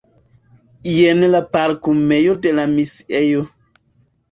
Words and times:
Jen 0.93 1.21
la 1.35 1.41
parkumejo 1.57 2.35
de 2.47 2.55
la 2.63 2.65
misiejo. 2.75 3.49